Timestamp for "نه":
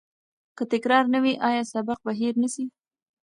1.13-1.19, 2.41-2.47